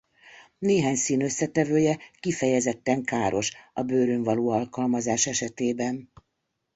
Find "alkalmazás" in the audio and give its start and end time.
4.49-5.25